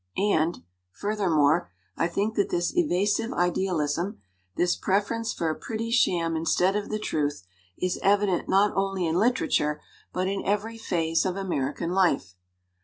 And, 0.17 0.63
furthermore, 0.91 1.69
I 1.95 2.07
think 2.07 2.33
that 2.33 2.49
this 2.49 2.75
evasive 2.75 3.31
idealism, 3.33 4.19
this 4.55 4.75
preference 4.75 5.31
for 5.31 5.51
a 5.51 5.55
pretty 5.55 5.91
sham 5.91 6.35
instead 6.35 6.75
of 6.75 6.89
the 6.89 6.97
truth, 6.97 7.45
is 7.77 7.99
evident 8.01 8.49
not 8.49 8.75
only 8.75 9.05
in 9.05 9.13
literature, 9.19 9.79
but 10.11 10.27
in 10.27 10.43
every 10.43 10.79
phase 10.79 11.23
of 11.23 11.35
American 11.37 11.91
life. 11.91 12.33